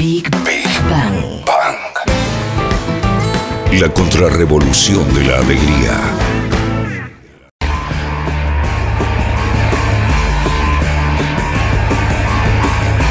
[0.00, 1.44] Big, Bang.
[1.44, 1.76] Bang.
[3.78, 6.00] La contrarrevolución de la alegría.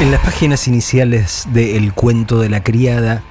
[0.00, 3.22] En las páginas iniciales de El cuento de la criada,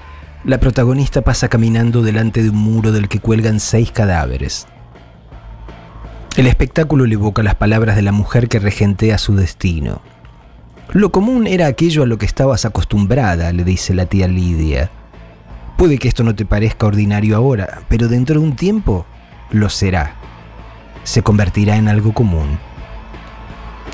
[0.46, 4.68] la protagonista pasa caminando delante de un muro del que cuelgan seis cadáveres.
[6.38, 10.02] El espectáculo le evoca las palabras de la mujer que regentea su destino.
[10.92, 14.90] Lo común era aquello a lo que estabas acostumbrada, le dice la tía Lidia.
[15.78, 19.06] Puede que esto no te parezca ordinario ahora, pero dentro de un tiempo
[19.52, 20.16] lo será.
[21.04, 22.58] Se convertirá en algo común.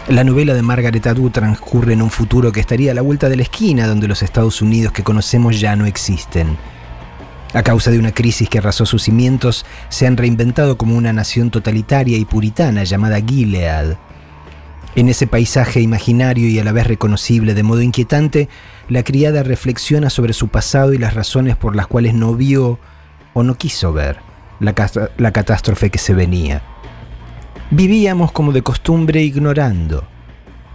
[0.07, 3.35] La novela de Margaret Atwood transcurre en un futuro que estaría a la vuelta de
[3.35, 6.57] la esquina donde los Estados Unidos que conocemos ya no existen.
[7.53, 11.51] A causa de una crisis que arrasó sus cimientos, se han reinventado como una nación
[11.51, 13.97] totalitaria y puritana llamada Gilead.
[14.95, 18.47] En ese paisaje imaginario y a la vez reconocible de modo inquietante,
[18.87, 22.79] la criada reflexiona sobre su pasado y las razones por las cuales no vio
[23.33, 24.19] o no quiso ver
[24.61, 24.73] la,
[25.17, 26.61] la catástrofe que se venía.
[27.71, 30.05] Vivíamos como de costumbre ignorando.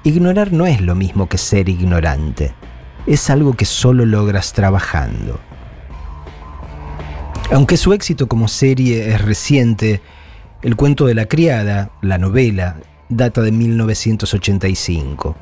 [0.05, 2.53] Ignorar no es lo mismo que ser ignorante.
[3.07, 5.41] Es algo que solo logras trabajando.
[7.53, 10.03] Aunque su éxito como serie es reciente,
[10.63, 12.77] El cuento de la criada, la novela,
[13.11, 15.37] data de 1985.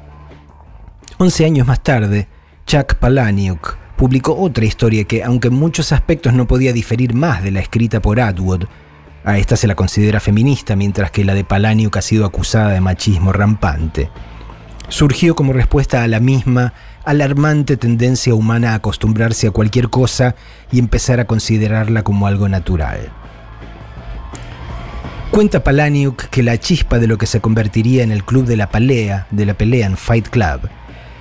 [1.18, 2.26] Once años más tarde,
[2.66, 7.50] Chuck Palahniuk publicó otra historia que, aunque en muchos aspectos no podía diferir más de
[7.50, 8.64] la escrita por Atwood,
[9.24, 12.80] a esta se la considera feminista, mientras que la de Palaniuk ha sido acusada de
[12.80, 14.10] machismo rampante.
[14.88, 16.72] Surgió como respuesta a la misma
[17.04, 20.34] alarmante tendencia humana a acostumbrarse a cualquier cosa
[20.72, 23.12] y empezar a considerarla como algo natural.
[25.30, 28.70] Cuenta Palaniuk que la chispa de lo que se convertiría en el club de la
[28.70, 30.68] pelea, de la pelea en Fight Club,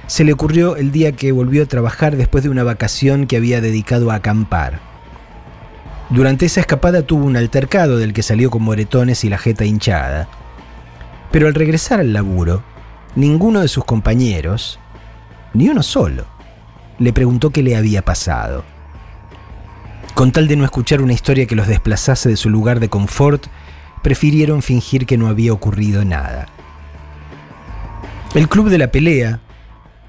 [0.08, 3.60] se le ocurrió el día que volvió a trabajar después de una vacación que había
[3.60, 4.80] dedicado a acampar.
[6.10, 10.30] Durante esa escapada tuvo un altercado del que salió con moretones y la jeta hinchada.
[11.32, 12.64] Pero al regresar al laburo,
[13.16, 14.80] ninguno de sus compañeros,
[15.54, 16.26] ni uno solo,
[16.98, 18.64] le preguntó qué le había pasado.
[20.14, 23.46] Con tal de no escuchar una historia que los desplazase de su lugar de confort,
[24.02, 26.48] prefirieron fingir que no había ocurrido nada.
[28.36, 29.40] El Club de la Pelea,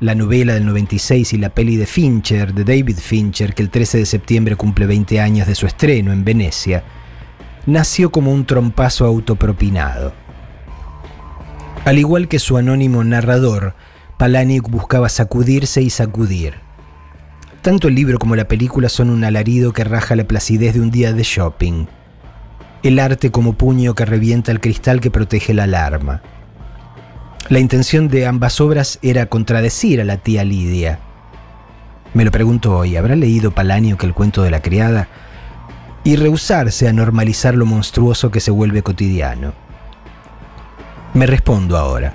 [0.00, 3.99] la novela del 96 y la peli de Fincher, de David Fincher, que el 13
[3.99, 6.84] de septiembre cumple 20 años de su estreno en Venecia,
[7.66, 10.12] nació como un trompazo autopropinado.
[11.84, 13.75] Al igual que su anónimo narrador,
[14.19, 16.55] Palahniuk buscaba sacudirse y sacudir.
[17.62, 20.91] Tanto el libro como la película son un alarido que raja la placidez de un
[20.91, 21.87] día de shopping.
[22.82, 26.22] El arte como puño que revienta el cristal que protege la alarma.
[27.48, 31.00] La intención de ambas obras era contradecir a la tía Lidia.
[32.14, 35.08] Me lo pregunto hoy, ¿habrá leído Palanio el cuento de la criada?
[36.04, 39.54] Y rehusarse a normalizar lo monstruoso que se vuelve cotidiano.
[41.14, 42.14] Me respondo ahora.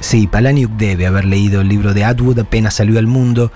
[0.00, 3.52] Sí, Palaniuk debe haber leído el libro de Atwood apenas salió al mundo,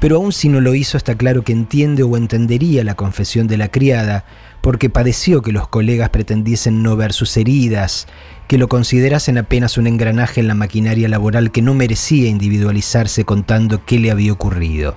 [0.00, 3.58] pero aun si no lo hizo está claro que entiende o entendería la confesión de
[3.58, 4.24] la criada,
[4.60, 8.06] porque padeció que los colegas pretendiesen no ver sus heridas,
[8.46, 13.84] que lo considerasen apenas un engranaje en la maquinaria laboral que no merecía individualizarse contando
[13.84, 14.96] qué le había ocurrido.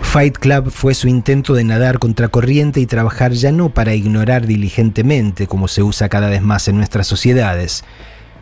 [0.00, 5.46] Fight Club fue su intento de nadar contracorriente y trabajar ya no para ignorar diligentemente,
[5.46, 7.82] como se usa cada vez más en nuestras sociedades,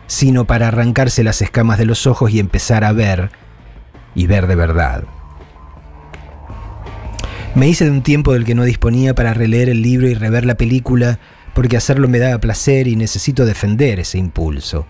[0.05, 3.31] sino para arrancarse las escamas de los ojos y empezar a ver,
[4.15, 5.05] y ver de verdad.
[7.53, 10.45] Me hice de un tiempo del que no disponía para releer el libro y rever
[10.45, 11.19] la película,
[11.53, 14.85] porque hacerlo me da placer y necesito defender ese impulso.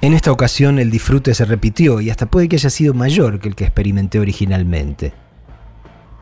[0.00, 3.48] En esta ocasión el disfrute se repitió y hasta puede que haya sido mayor que
[3.48, 5.12] el que experimenté originalmente.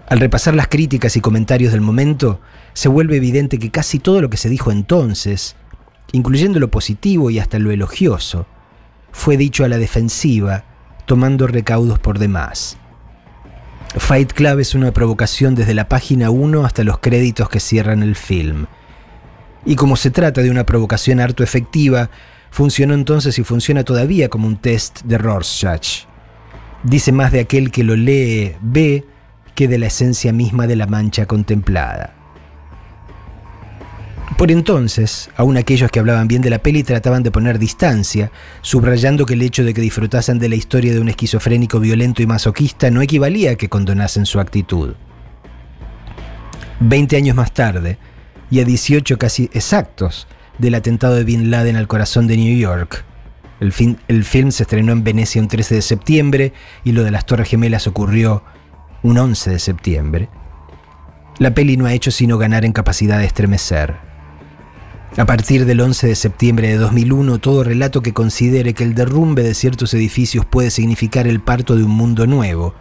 [0.08, 2.40] Al repasar las críticas y comentarios del momento,
[2.72, 5.56] se vuelve evidente que casi todo lo que se dijo entonces,
[6.12, 8.46] incluyendo lo positivo y hasta lo elogioso,
[9.10, 10.64] fue dicho a la defensiva,
[11.04, 12.78] tomando recaudos por demás.
[13.96, 18.16] Fight Club es una provocación desde la página 1 hasta los créditos que cierran el
[18.16, 18.64] film.
[19.66, 22.08] Y como se trata de una provocación harto efectiva,
[22.50, 26.06] funcionó entonces y funciona todavía como un test de Rorschach.
[26.82, 29.04] Dice más de aquel que lo lee, ve,
[29.54, 32.14] que de la esencia misma de la mancha contemplada.
[34.36, 38.30] Por entonces, aún aquellos que hablaban bien de la peli trataban de poner distancia,
[38.60, 42.26] subrayando que el hecho de que disfrutasen de la historia de un esquizofrénico violento y
[42.26, 44.94] masoquista no equivalía a que condonasen su actitud.
[46.80, 47.98] Veinte años más tarde,
[48.50, 50.26] y a 18 casi exactos
[50.58, 53.04] del atentado de Bin Laden al corazón de New York,
[53.60, 53.72] El,
[54.08, 56.52] el film se estrenó en Venecia un 13 de septiembre
[56.84, 58.42] y lo de las Torres Gemelas ocurrió
[59.02, 60.28] un 11 de septiembre.
[61.38, 64.11] La peli no ha hecho sino ganar en capacidad de estremecer.
[65.18, 69.42] A partir del 11 de septiembre de 2001, todo relato que considere que el derrumbe
[69.42, 72.74] de ciertos edificios puede significar el parto de un mundo nuevo,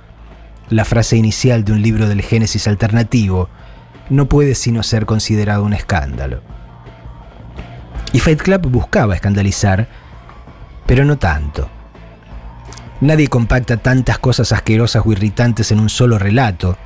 [0.70, 3.50] la frase inicial de un libro del Génesis alternativo,
[4.10, 6.42] no puede sino ser considerado un escándalo.
[8.14, 9.90] Y Fight Club buscaba escandalizar,
[10.86, 11.70] pero no tanto.
[13.02, 16.78] Nadie compacta tantas cosas asquerosas o irritantes en un solo relato.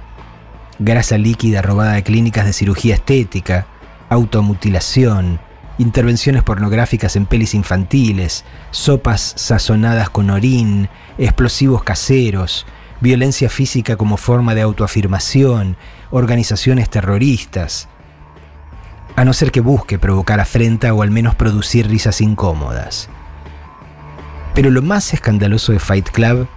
[0.80, 3.68] Grasa líquida robada de clínicas de cirugía estética,
[4.10, 5.40] automutilación,
[5.78, 12.66] intervenciones pornográficas en pelis infantiles, sopas sazonadas con orín, explosivos caseros,
[13.02, 15.78] violencia física como forma de autoafirmación,
[16.12, 17.90] organizaciones terroristas,
[19.16, 23.10] a no ser que busque provocar afrenta o al menos producir risas incómodas.
[24.54, 26.48] Pero lo más escandaloso de Fight Club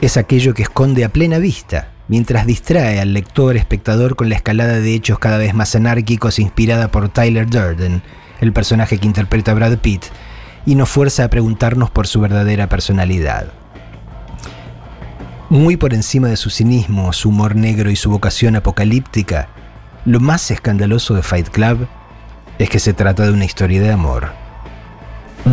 [0.00, 4.80] es aquello que esconde a plena vista, mientras distrae al lector espectador con la escalada
[4.80, 8.02] de hechos cada vez más anárquicos inspirada por Tyler Durden,
[8.40, 10.04] el personaje que interpreta a Brad Pitt,
[10.66, 13.52] y nos fuerza a preguntarnos por su verdadera personalidad.
[15.50, 19.48] Muy por encima de su cinismo, su humor negro y su vocación apocalíptica,
[20.04, 21.86] lo más escandaloso de Fight Club
[22.58, 24.32] es que se trata de una historia de amor.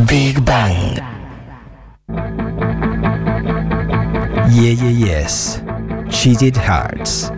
[0.07, 0.99] Big Bang.
[4.49, 5.61] Yeah, yeah, yes.
[6.11, 7.31] Cheated Hearts.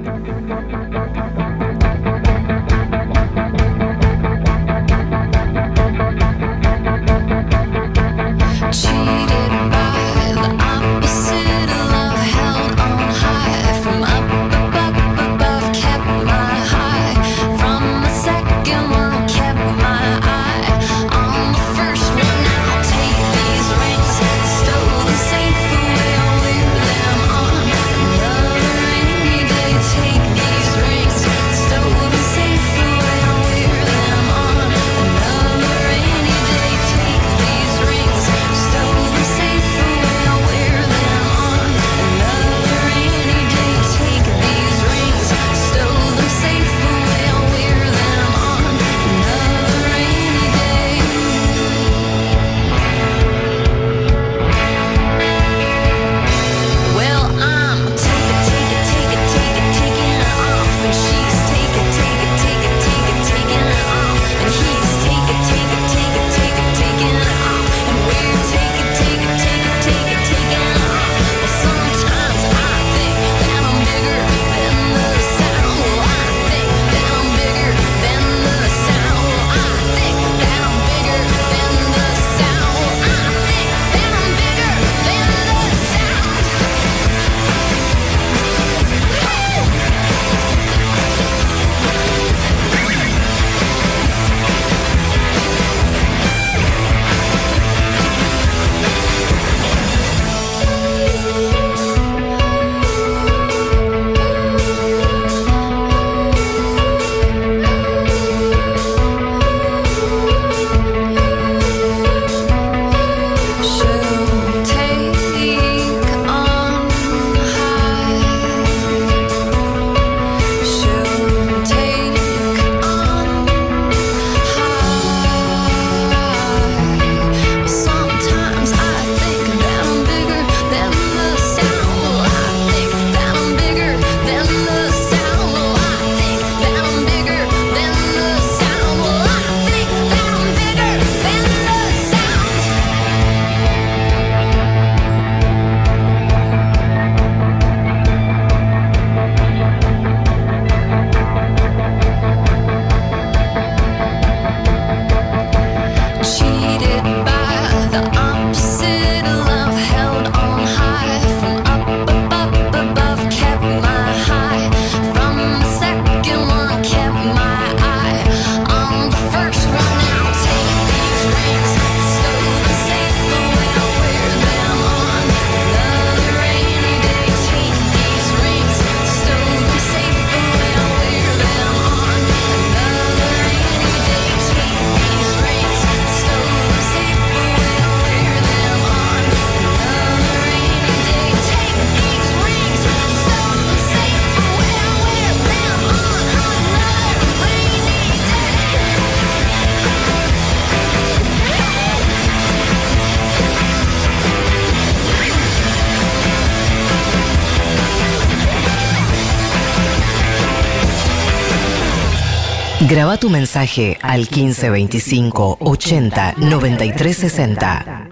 [212.90, 218.10] Graba tu mensaje al 1525 80 93 60.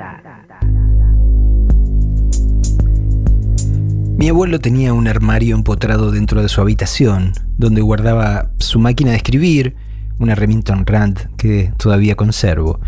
[4.15, 9.17] Mi abuelo tenía un armario empotrado dentro de su habitación, donde guardaba su máquina de
[9.17, 9.75] escribir,
[10.19, 12.79] una Remington Rand que todavía conservo,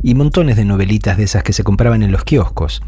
[0.00, 2.82] y montones de novelitas de esas que se compraban en los kioscos,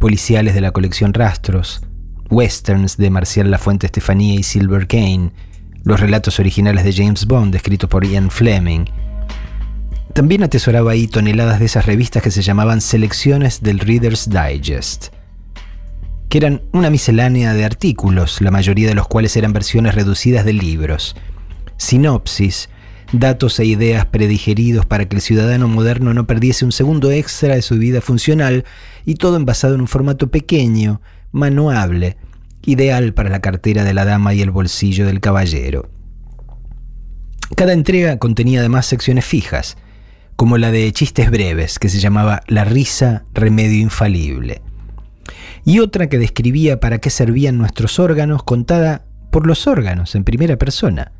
[0.00, 1.82] policiales de la colección Rastros,
[2.30, 5.30] westerns de Marcial Lafuente Estefanía y Silver Kane,
[5.86, 8.86] los relatos originales de James Bond escritos por Ian Fleming.
[10.12, 15.12] También atesoraba ahí toneladas de esas revistas que se llamaban Selecciones del Reader's Digest,
[16.28, 20.54] que eran una miscelánea de artículos, la mayoría de los cuales eran versiones reducidas de
[20.54, 21.14] libros,
[21.76, 22.68] sinopsis,
[23.12, 27.62] datos e ideas predigeridos para que el ciudadano moderno no perdiese un segundo extra de
[27.62, 28.64] su vida funcional
[29.04, 31.00] y todo envasado en un formato pequeño,
[31.30, 32.16] manuable,
[32.66, 35.88] ideal para la cartera de la dama y el bolsillo del caballero.
[37.54, 39.76] Cada entrega contenía además secciones fijas,
[40.34, 44.60] como la de chistes breves, que se llamaba La risa, remedio infalible,
[45.64, 50.56] y otra que describía para qué servían nuestros órganos, contada por los órganos en primera
[50.56, 51.12] persona.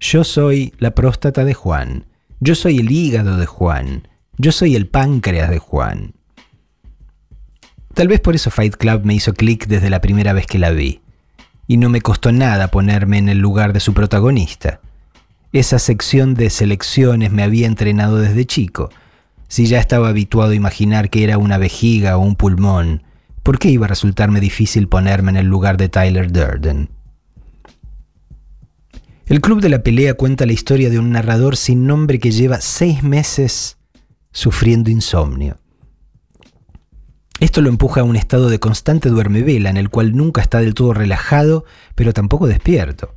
[0.00, 2.06] Yo soy la próstata de Juan,
[2.40, 6.14] yo soy el hígado de Juan, yo soy el páncreas de Juan.
[7.96, 10.68] Tal vez por eso Fight Club me hizo clic desde la primera vez que la
[10.68, 11.00] vi.
[11.66, 14.80] Y no me costó nada ponerme en el lugar de su protagonista.
[15.50, 18.90] Esa sección de selecciones me había entrenado desde chico.
[19.48, 23.02] Si ya estaba habituado a imaginar que era una vejiga o un pulmón,
[23.42, 26.90] ¿por qué iba a resultarme difícil ponerme en el lugar de Tyler Durden?
[29.24, 32.60] El Club de la Pelea cuenta la historia de un narrador sin nombre que lleva
[32.60, 33.78] seis meses
[34.32, 35.56] sufriendo insomnio.
[37.46, 40.74] Esto lo empuja a un estado de constante duermevela en el cual nunca está del
[40.74, 43.14] todo relajado, pero tampoco despierto.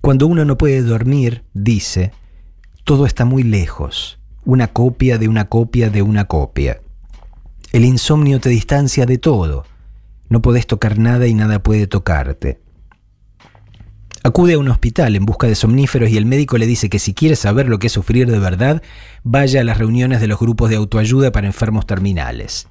[0.00, 2.10] Cuando uno no puede dormir, dice,
[2.82, 6.80] todo está muy lejos, una copia de una copia de una copia.
[7.70, 9.66] El insomnio te distancia de todo,
[10.28, 12.60] no podés tocar nada y nada puede tocarte.
[14.24, 17.14] Acude a un hospital en busca de somníferos y el médico le dice que si
[17.14, 18.82] quiere saber lo que es sufrir de verdad,
[19.22, 22.66] vaya a las reuniones de los grupos de autoayuda para enfermos terminales.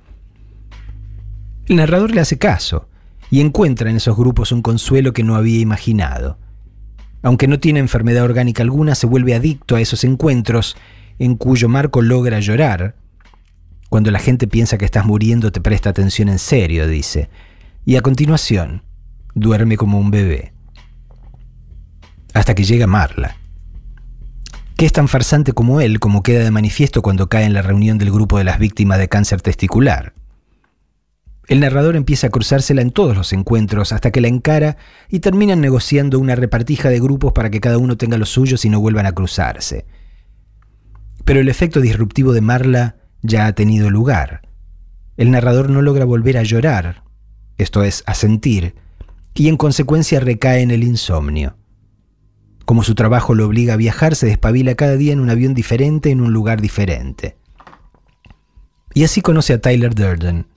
[1.71, 2.89] El narrador le hace caso
[3.29, 6.37] y encuentra en esos grupos un consuelo que no había imaginado.
[7.21, 10.75] Aunque no tiene enfermedad orgánica alguna, se vuelve adicto a esos encuentros
[11.17, 12.97] en cuyo marco logra llorar.
[13.87, 17.29] Cuando la gente piensa que estás muriendo te presta atención en serio, dice.
[17.85, 18.83] Y a continuación,
[19.33, 20.51] duerme como un bebé.
[22.33, 23.37] Hasta que llega Marla.
[24.75, 27.97] Que es tan farsante como él, como queda de manifiesto cuando cae en la reunión
[27.97, 30.15] del grupo de las víctimas de cáncer testicular.
[31.47, 34.77] El narrador empieza a cruzársela en todos los encuentros hasta que la encara
[35.09, 38.69] y terminan negociando una repartija de grupos para que cada uno tenga los suyos y
[38.69, 39.85] no vuelvan a cruzarse.
[41.25, 44.41] Pero el efecto disruptivo de Marla ya ha tenido lugar.
[45.17, 47.03] El narrador no logra volver a llorar,
[47.57, 48.75] esto es, a sentir,
[49.33, 51.57] y en consecuencia recae en el insomnio.
[52.65, 56.11] Como su trabajo lo obliga a viajar, se despabila cada día en un avión diferente,
[56.11, 57.37] en un lugar diferente.
[58.93, 60.47] Y así conoce a Tyler Durden,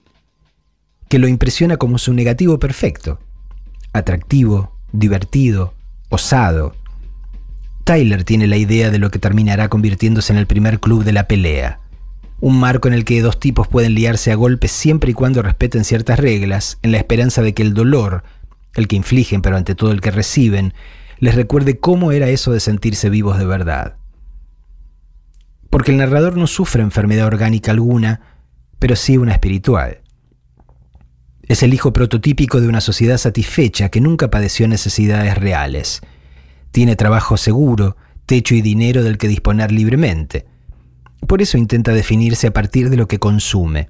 [1.15, 3.21] que lo impresiona como su negativo perfecto,
[3.93, 5.73] atractivo, divertido,
[6.09, 6.75] osado.
[7.85, 11.25] Tyler tiene la idea de lo que terminará convirtiéndose en el primer club de la
[11.29, 11.79] pelea,
[12.41, 15.85] un marco en el que dos tipos pueden liarse a golpes siempre y cuando respeten
[15.85, 18.25] ciertas reglas, en la esperanza de que el dolor,
[18.73, 20.73] el que infligen pero ante todo el que reciben,
[21.19, 23.95] les recuerde cómo era eso de sentirse vivos de verdad.
[25.69, 28.19] Porque el narrador no sufre enfermedad orgánica alguna,
[28.79, 30.01] pero sí una espiritual.
[31.47, 36.01] Es el hijo prototípico de una sociedad satisfecha que nunca padeció necesidades reales.
[36.71, 40.45] Tiene trabajo seguro, techo y dinero del que disponer libremente.
[41.27, 43.89] Por eso intenta definirse a partir de lo que consume.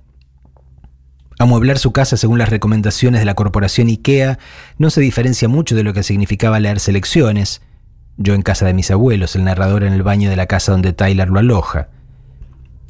[1.39, 4.39] Amueblar su casa según las recomendaciones de la corporación IKEA
[4.77, 7.61] no se diferencia mucho de lo que significaba leer selecciones.
[8.17, 10.93] Yo en casa de mis abuelos, el narrador en el baño de la casa donde
[10.93, 11.89] Tyler lo aloja.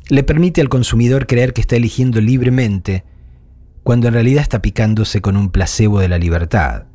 [0.09, 3.03] Le permite al consumidor creer que está eligiendo libremente,
[3.85, 6.85] cuando en realidad está picándose con un placebo de la libertad.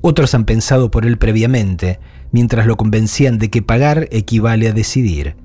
[0.00, 2.00] Otros han pensado por él previamente,
[2.32, 5.36] mientras lo convencían de que pagar equivale a decidir.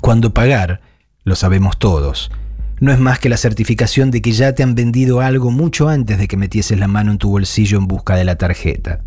[0.00, 0.80] Cuando pagar,
[1.24, 2.30] lo sabemos todos,
[2.78, 6.16] no es más que la certificación de que ya te han vendido algo mucho antes
[6.16, 9.02] de que metieses la mano en tu bolsillo en busca de la tarjeta.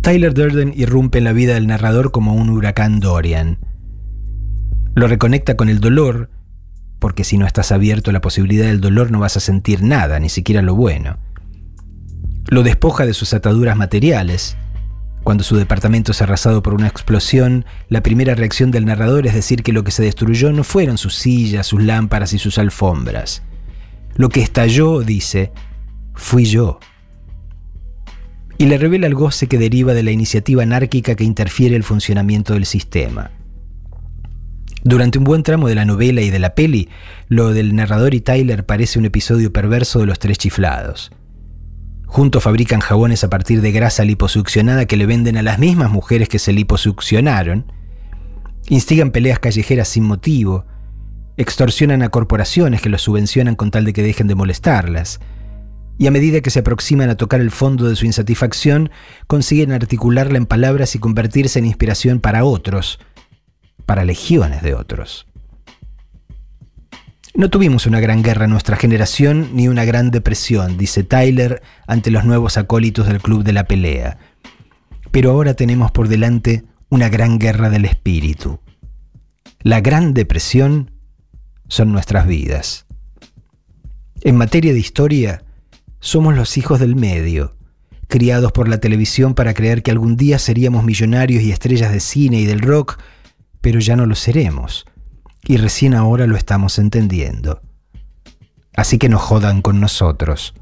[0.00, 3.58] Tyler Durden irrumpe en la vida del narrador como un huracán Dorian.
[4.94, 6.30] Lo reconecta con el dolor
[6.98, 10.18] porque si no estás abierto a la posibilidad del dolor no vas a sentir nada,
[10.18, 11.18] ni siquiera lo bueno.
[12.48, 14.56] Lo despoja de sus ataduras materiales,
[15.24, 19.62] Cuando su departamento es arrasado por una explosión, la primera reacción del narrador es decir
[19.62, 23.42] que lo que se destruyó no fueron sus sillas, sus lámparas y sus alfombras.
[24.14, 25.52] Lo que estalló, dice,
[26.14, 26.78] fui yo.
[28.56, 32.54] Y le revela el goce que deriva de la iniciativa anárquica que interfiere el funcionamiento
[32.54, 33.30] del sistema.
[34.84, 36.88] Durante un buen tramo de la novela y de la peli,
[37.28, 41.10] lo del narrador y Tyler parece un episodio perverso de los tres chiflados.
[42.06, 46.28] Juntos fabrican jabones a partir de grasa liposuccionada que le venden a las mismas mujeres
[46.28, 47.70] que se liposuccionaron,
[48.68, 50.64] instigan peleas callejeras sin motivo,
[51.36, 55.20] extorsionan a corporaciones que los subvencionan con tal de que dejen de molestarlas,
[55.98, 58.90] y a medida que se aproximan a tocar el fondo de su insatisfacción,
[59.26, 63.00] consiguen articularla en palabras y convertirse en inspiración para otros,
[63.88, 65.26] para legiones de otros.
[67.34, 72.10] No tuvimos una gran guerra en nuestra generación ni una gran depresión, dice Tyler ante
[72.10, 74.18] los nuevos acólitos del Club de la Pelea.
[75.10, 78.60] Pero ahora tenemos por delante una gran guerra del espíritu.
[79.60, 80.90] La gran depresión
[81.68, 82.84] son nuestras vidas.
[84.20, 85.44] En materia de historia,
[85.98, 87.56] somos los hijos del medio,
[88.06, 92.38] criados por la televisión para creer que algún día seríamos millonarios y estrellas de cine
[92.38, 92.98] y del rock,
[93.60, 94.86] pero ya no lo seremos
[95.46, 97.60] y recién ahora lo estamos entendiendo.
[98.76, 100.54] Así que no jodan con nosotros.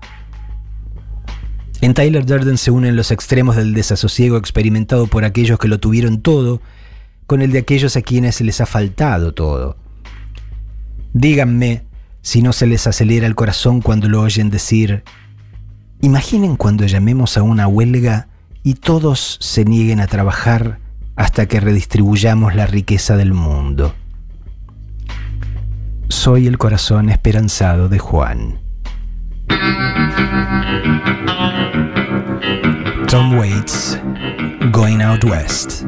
[1.81, 6.23] En Tyler Durden se unen los extremos del desasosiego experimentado por aquellos que lo tuvieron
[6.23, 6.63] todo
[7.27, 9.77] con el de aquellos a quienes les ha faltado todo.
[11.13, 11.85] Díganme
[12.23, 15.05] si no se les acelera el corazón cuando lo oyen decir,
[16.01, 18.29] imaginen cuando llamemos a una huelga
[18.63, 20.81] y todos se nieguen a trabajar
[21.17, 23.95] hasta que redistribuyamos la riqueza del mundo.
[26.09, 28.61] Soy el corazón esperanzado de Juan.
[33.09, 33.99] Tom Waits,
[34.71, 35.85] Going Out West.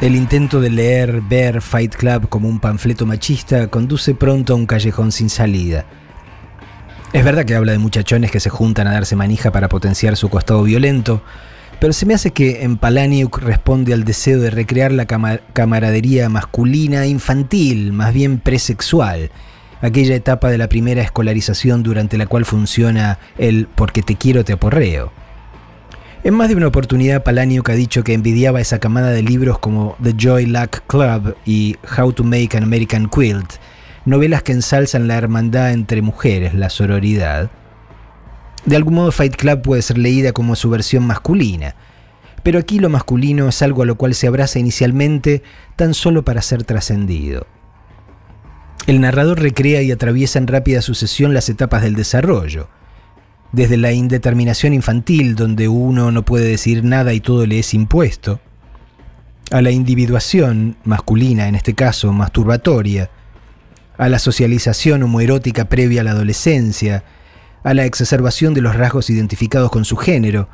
[0.00, 4.64] El intento de leer, ver Fight Club como un panfleto machista conduce pronto a un
[4.64, 5.84] callejón sin salida.
[7.12, 10.30] Es verdad que habla de muchachones que se juntan a darse manija para potenciar su
[10.30, 11.22] costado violento,
[11.78, 16.30] pero se me hace que en Palaniuk responde al deseo de recrear la cama- camaradería
[16.30, 19.30] masculina infantil, más bien presexual,
[19.82, 24.54] aquella etapa de la primera escolarización durante la cual funciona el porque te quiero te
[24.54, 25.12] aporreo.
[26.24, 29.96] En más de una oportunidad, Palaniuk ha dicho que envidiaba esa camada de libros como
[30.00, 33.54] The Joy Luck Club y How to Make an American Quilt,
[34.04, 37.50] novelas que ensalzan la hermandad entre mujeres, la sororidad.
[38.64, 41.74] De algún modo, Fight Club puede ser leída como su versión masculina,
[42.44, 45.42] pero aquí lo masculino es algo a lo cual se abraza inicialmente
[45.74, 47.48] tan solo para ser trascendido.
[48.86, 52.68] El narrador recrea y atraviesa en rápida sucesión las etapas del desarrollo
[53.52, 58.40] desde la indeterminación infantil, donde uno no puede decir nada y todo le es impuesto,
[59.50, 63.10] a la individuación masculina, en este caso masturbatoria,
[63.98, 67.04] a la socialización homoerótica previa a la adolescencia,
[67.62, 70.48] a la exacerbación de los rasgos identificados con su género,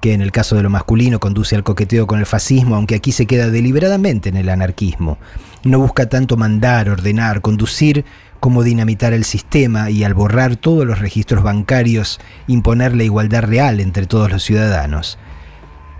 [0.00, 3.12] que en el caso de lo masculino conduce al coqueteo con el fascismo, aunque aquí
[3.12, 5.18] se queda deliberadamente en el anarquismo.
[5.64, 8.04] No busca tanto mandar, ordenar, conducir,
[8.40, 13.80] como dinamitar el sistema y al borrar todos los registros bancarios, imponer la igualdad real
[13.80, 15.18] entre todos los ciudadanos.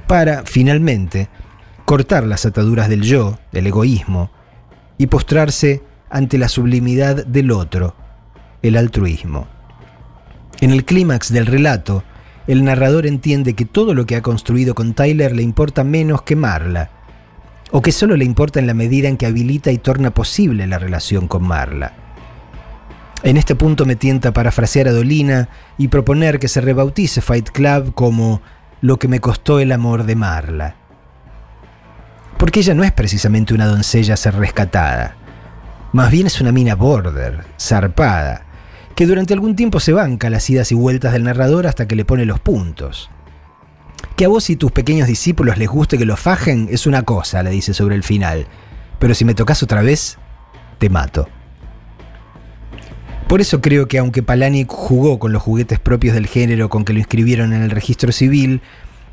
[0.06, 1.28] Para, finalmente,
[1.84, 4.30] cortar las ataduras del yo, del egoísmo,
[4.98, 7.94] y postrarse ante la sublimidad del otro,
[8.62, 9.46] el altruismo.
[10.60, 12.02] En el clímax del relato,
[12.46, 16.34] el narrador entiende que todo lo que ha construido con Tyler le importa menos que
[16.34, 16.90] Marla,
[17.70, 20.78] o que solo le importa en la medida en que habilita y torna posible la
[20.78, 22.07] relación con Marla.
[23.22, 27.92] En este punto me tienta parafrasear a Dolina y proponer que se rebautice Fight Club
[27.94, 28.40] como
[28.80, 30.76] lo que me costó el amor de Marla.
[32.38, 35.16] Porque ella no es precisamente una doncella a ser rescatada.
[35.92, 38.46] Más bien es una mina border, zarpada,
[38.94, 42.04] que durante algún tiempo se banca las idas y vueltas del narrador hasta que le
[42.04, 43.10] pone los puntos.
[44.14, 47.42] Que a vos y tus pequeños discípulos les guste que lo fajen es una cosa,
[47.42, 48.46] le dice sobre el final.
[49.00, 50.18] Pero si me tocas otra vez,
[50.78, 51.28] te mato.
[53.28, 56.94] Por eso creo que aunque Palaniuk jugó con los juguetes propios del género con que
[56.94, 58.62] lo inscribieron en el registro civil,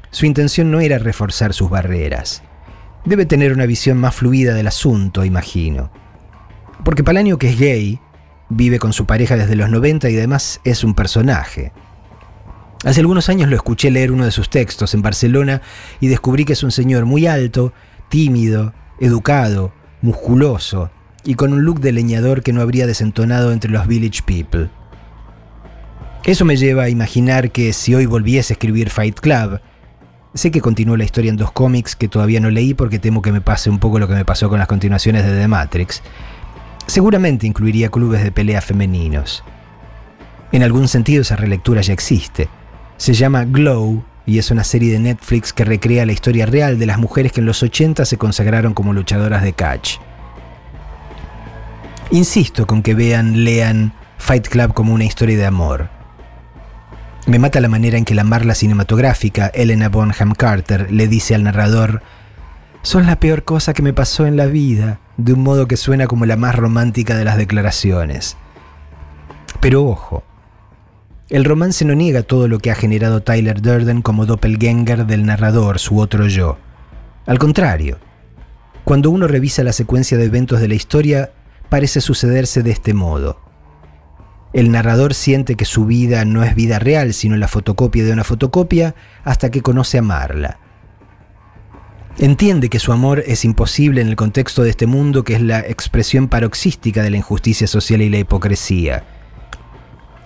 [0.09, 2.41] su intención no era reforzar sus barreras.
[3.03, 5.91] Debe tener una visión más fluida del asunto, imagino.
[6.85, 7.99] Porque Palaniuk es gay,
[8.47, 11.73] vive con su pareja desde los 90 y además es un personaje.
[12.85, 15.61] Hace algunos años lo escuché leer uno de sus textos en Barcelona
[15.99, 17.73] y descubrí que es un señor muy alto,
[18.07, 20.89] tímido, educado, musculoso
[21.25, 24.69] y con un look de leñador que no habría desentonado entre los village people.
[26.23, 29.59] Eso me lleva a imaginar que si hoy volviese a escribir Fight Club,
[30.33, 33.31] sé que continúo la historia en dos cómics que todavía no leí porque temo que
[33.31, 36.01] me pase un poco lo que me pasó con las continuaciones de The Matrix,
[36.87, 39.43] seguramente incluiría clubes de pelea femeninos.
[40.51, 42.49] En algún sentido esa relectura ya existe.
[42.97, 46.85] Se llama Glow y es una serie de Netflix que recrea la historia real de
[46.85, 49.97] las mujeres que en los 80 se consagraron como luchadoras de catch.
[52.11, 55.89] Insisto con que vean, lean Fight Club como una historia de amor.
[57.25, 61.43] Me mata la manera en que la Marla cinematográfica, Elena Bonham Carter, le dice al
[61.43, 62.03] narrador,
[62.83, 66.05] Son la peor cosa que me pasó en la vida, de un modo que suena
[66.05, 68.37] como la más romántica de las declaraciones.
[69.59, 70.23] Pero ojo,
[71.29, 75.79] el romance no niega todo lo que ha generado Tyler Durden como doppelganger del narrador,
[75.79, 76.59] su otro yo.
[77.25, 77.97] Al contrario,
[78.83, 81.31] cuando uno revisa la secuencia de eventos de la historia,
[81.69, 83.39] parece sucederse de este modo.
[84.53, 88.23] El narrador siente que su vida no es vida real, sino la fotocopia de una
[88.23, 90.59] fotocopia, hasta que conoce a Marla.
[92.17, 95.59] Entiende que su amor es imposible en el contexto de este mundo que es la
[95.59, 99.03] expresión paroxística de la injusticia social y la hipocresía.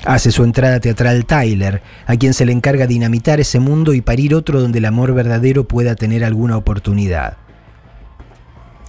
[0.06, 4.36] Hace su entrada teatral Tyler, a quien se le encarga dinamitar ese mundo y parir
[4.36, 7.38] otro donde el amor verdadero pueda tener alguna oportunidad.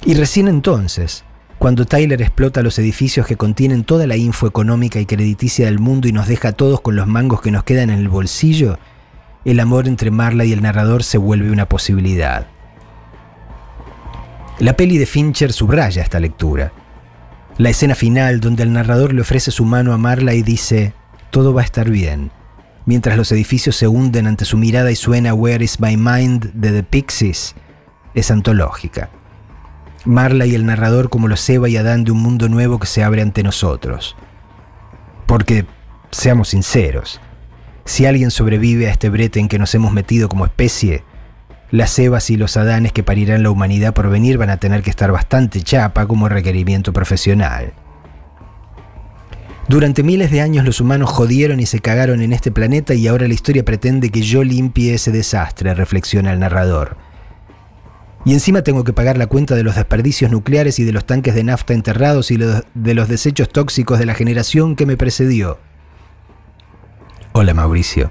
[0.04, 1.24] Y recién entonces,
[1.60, 6.08] cuando Tyler explota los edificios que contienen toda la info económica y crediticia del mundo
[6.08, 8.78] y nos deja a todos con los mangos que nos quedan en el bolsillo,
[9.44, 12.46] el amor entre Marla y el narrador se vuelve una posibilidad.
[14.58, 16.72] La peli de Fincher subraya esta lectura.
[17.58, 20.94] La escena final donde el narrador le ofrece su mano a Marla y dice,
[21.28, 22.30] todo va a estar bien,
[22.86, 26.72] mientras los edificios se hunden ante su mirada y suena Where is my mind de
[26.72, 27.54] The Pixies,
[28.14, 29.10] es antológica.
[30.04, 33.04] Marla y el narrador como los Eva y Adán de un mundo nuevo que se
[33.04, 34.16] abre ante nosotros.
[35.26, 35.66] Porque
[36.10, 37.20] seamos sinceros,
[37.84, 41.04] si alguien sobrevive a este brete en que nos hemos metido como especie,
[41.70, 44.90] las Evas y los Adanes que parirán la humanidad por venir van a tener que
[44.90, 47.72] estar bastante chapa como requerimiento profesional.
[49.68, 53.28] Durante miles de años los humanos jodieron y se cagaron en este planeta y ahora
[53.28, 56.96] la historia pretende que yo limpie ese desastre, reflexiona el narrador.
[58.24, 61.34] Y encima tengo que pagar la cuenta de los desperdicios nucleares y de los tanques
[61.34, 65.58] de nafta enterrados y de los desechos tóxicos de la generación que me precedió.
[67.32, 68.10] Hola Mauricio.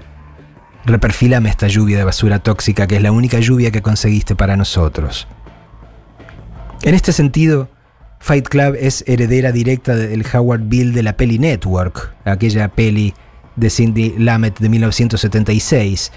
[0.84, 5.28] Reperfilame esta lluvia de basura tóxica que es la única lluvia que conseguiste para nosotros.
[6.82, 7.68] En este sentido,
[8.18, 13.14] Fight Club es heredera directa del Howard Bill de la peli Network, aquella peli
[13.56, 16.12] de Cindy Lamet de 1976.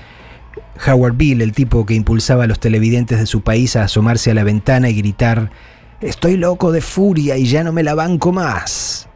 [0.87, 4.33] Howard Bill, el tipo que impulsaba a los televidentes de su país a asomarse a
[4.33, 5.51] la ventana y gritar,
[6.03, 9.07] Estoy loco de furia y ya no me la banco más.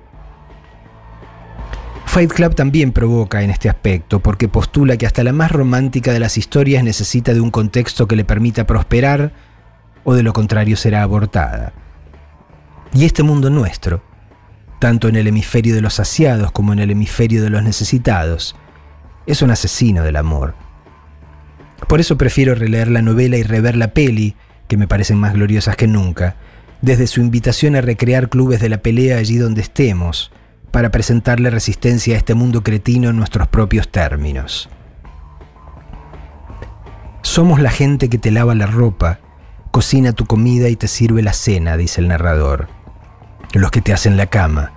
[2.05, 6.21] Fight Club también provoca en este aspecto, porque postula que hasta la más romántica de
[6.21, 9.33] las historias necesita de un contexto que le permita prosperar,
[10.05, 11.73] o de lo contrario será abortada.
[12.93, 14.01] Y este mundo nuestro,
[14.79, 18.55] tanto en el hemisferio de los saciados como en el hemisferio de los necesitados,
[19.25, 20.55] es un asesino del amor.
[21.85, 24.35] Por eso prefiero releer la novela y rever la peli,
[24.67, 26.35] que me parecen más gloriosas que nunca,
[26.81, 30.31] desde su invitación a recrear clubes de la pelea allí donde estemos,
[30.71, 34.69] para presentarle resistencia a este mundo cretino en nuestros propios términos.
[37.21, 39.19] Somos la gente que te lava la ropa,
[39.71, 42.67] cocina tu comida y te sirve la cena, dice el narrador.
[43.53, 44.73] Los que te hacen la cama,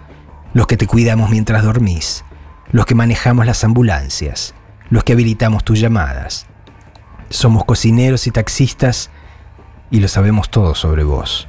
[0.52, 2.24] los que te cuidamos mientras dormís,
[2.72, 4.54] los que manejamos las ambulancias,
[4.90, 6.46] los que habilitamos tus llamadas.
[7.30, 9.08] Somos cocineros y taxistas
[9.90, 11.46] y lo sabemos todo sobre vos.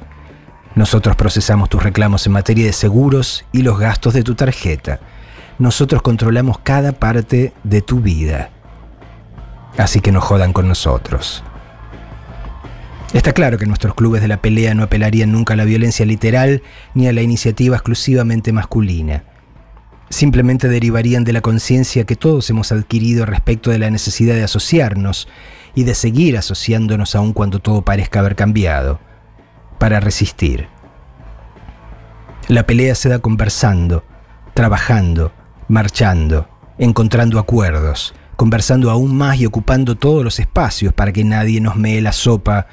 [0.76, 5.00] Nosotros procesamos tus reclamos en materia de seguros y los gastos de tu tarjeta.
[5.58, 8.50] Nosotros controlamos cada parte de tu vida.
[9.76, 11.42] Así que no jodan con nosotros.
[13.12, 16.62] Está claro que nuestros clubes de la pelea no apelarían nunca a la violencia literal
[16.94, 19.24] ni a la iniciativa exclusivamente masculina.
[20.08, 25.26] Simplemente derivarían de la conciencia que todos hemos adquirido respecto de la necesidad de asociarnos
[25.74, 29.00] y de seguir asociándonos aun cuando todo parezca haber cambiado,
[29.78, 30.68] para resistir.
[32.48, 34.04] La pelea se da conversando,
[34.54, 35.32] trabajando,
[35.68, 41.76] marchando, encontrando acuerdos, conversando aún más y ocupando todos los espacios para que nadie nos
[41.76, 42.66] mee la sopa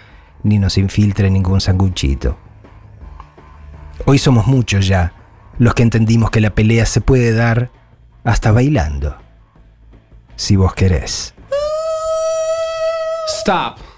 [0.43, 2.37] ni nos infiltre ningún sanguchito.
[4.05, 5.13] Hoy somos muchos ya
[5.57, 7.69] los que entendimos que la pelea se puede dar
[8.23, 9.17] hasta bailando,
[10.35, 11.35] si vos querés.
[13.29, 13.88] Stop.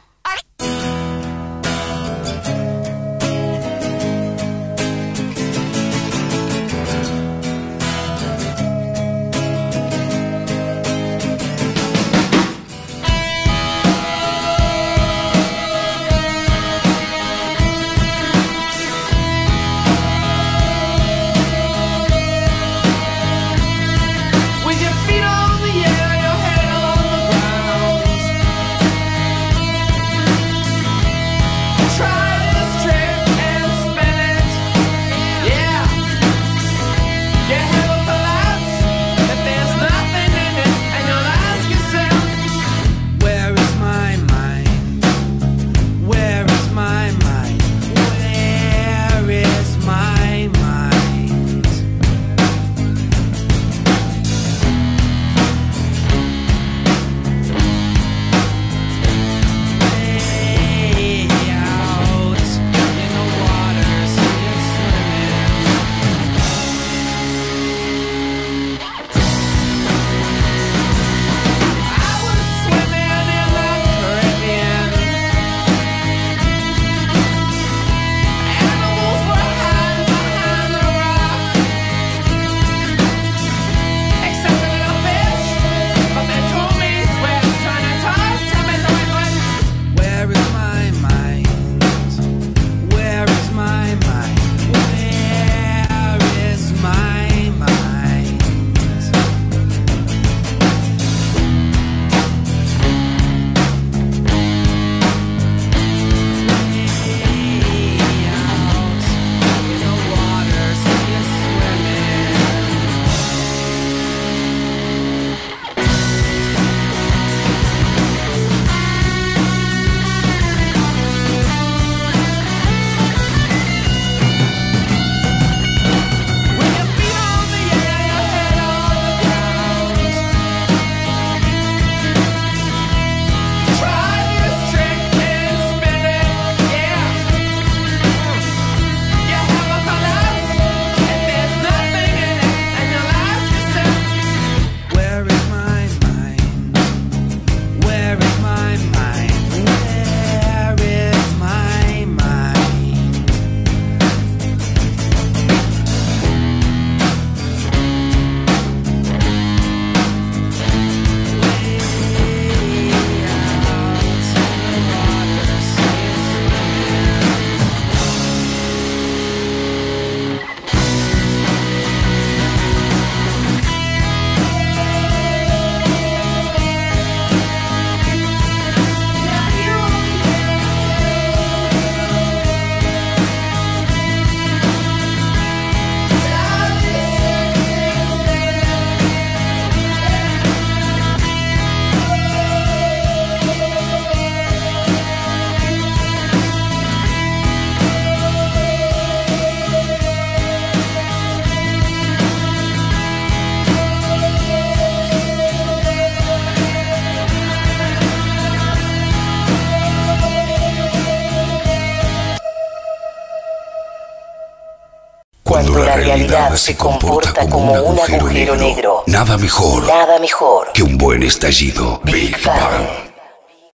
[216.57, 219.03] Se comporta como un agujero negro.
[219.07, 221.99] Nada mejor Nada mejor que un buen estallido.
[222.03, 223.10] Big Bang.